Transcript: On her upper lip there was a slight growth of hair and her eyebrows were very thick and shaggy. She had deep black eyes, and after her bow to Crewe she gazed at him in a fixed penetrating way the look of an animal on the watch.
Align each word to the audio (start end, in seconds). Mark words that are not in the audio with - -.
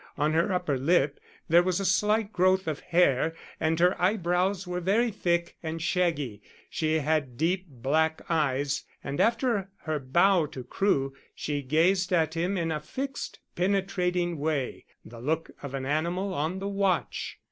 On 0.17 0.33
her 0.33 0.51
upper 0.51 0.79
lip 0.79 1.19
there 1.47 1.61
was 1.61 1.79
a 1.79 1.85
slight 1.85 2.33
growth 2.33 2.65
of 2.67 2.79
hair 2.79 3.35
and 3.59 3.79
her 3.79 4.01
eyebrows 4.01 4.65
were 4.65 4.79
very 4.79 5.11
thick 5.11 5.57
and 5.61 5.79
shaggy. 5.79 6.41
She 6.71 6.95
had 6.95 7.37
deep 7.37 7.67
black 7.69 8.21
eyes, 8.27 8.83
and 9.03 9.21
after 9.21 9.69
her 9.83 9.99
bow 9.99 10.47
to 10.47 10.63
Crewe 10.63 11.13
she 11.35 11.61
gazed 11.61 12.11
at 12.11 12.33
him 12.33 12.57
in 12.57 12.71
a 12.71 12.79
fixed 12.79 13.37
penetrating 13.55 14.39
way 14.39 14.85
the 15.05 15.19
look 15.21 15.51
of 15.61 15.75
an 15.75 15.85
animal 15.85 16.33
on 16.33 16.57
the 16.57 16.67
watch. 16.67 17.37